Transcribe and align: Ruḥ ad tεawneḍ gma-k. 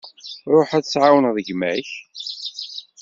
Ruḥ 0.53 0.69
ad 0.77 0.85
tεawneḍ 0.85 1.37
gma-k. 1.47 1.89